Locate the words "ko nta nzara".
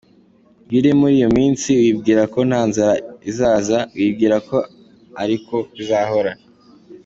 2.33-2.93